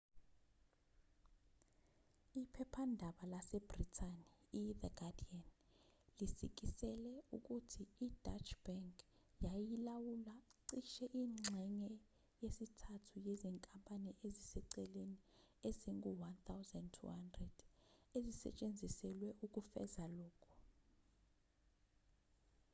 [2.41, 4.25] iphephandaba lasebhrithani
[4.63, 5.43] ithe guardian
[6.17, 8.95] lisikisele ukuthi ideutsche bank
[9.45, 10.35] yayilawula
[10.67, 11.91] cishe ingxenye
[12.43, 15.19] yesithathu yezinkampani eziseceleni
[15.69, 17.43] ezingu-1200
[18.17, 20.51] ezisetshenziselwe ukufeza lokhu